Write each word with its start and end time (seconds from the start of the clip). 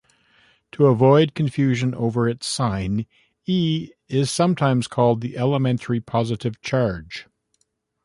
To 0.71 0.87
avoid 0.87 1.35
confusion 1.35 1.93
over 1.93 2.27
its 2.27 2.47
sign, 2.47 3.05
"e" 3.45 3.91
is 4.07 4.31
sometimes 4.31 4.87
called 4.87 5.21
the 5.21 5.37
elementary 5.37 5.99
positive 5.99 6.59
charge. 6.59 7.27